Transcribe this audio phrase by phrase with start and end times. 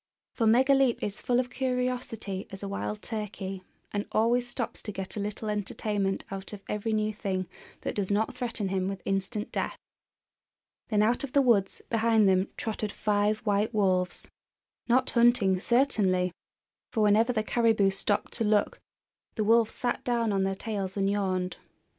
[0.33, 3.61] For Megaleep is full of curiosity as a wild turkey,
[3.91, 7.47] and always stops to get a little entertainment out of every new thing
[7.81, 9.77] that does not threaten him with instant death.
[10.89, 14.27] Then out of the woods behind them trotted five white wolves,
[14.89, 16.31] not hunting, certainly!
[16.91, 18.79] for whenever the caribou stopped to look
[19.35, 21.57] the wolves sat down on their tails and yawned.